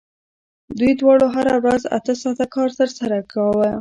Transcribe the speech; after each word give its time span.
دوی 0.77 0.91
دواړو 1.01 1.27
هره 1.35 1.55
ورځ 1.63 1.83
اته 1.97 2.13
ساعته 2.21 2.45
کار 2.55 2.69
ترسره 2.79 3.17
کاوه 3.31 3.69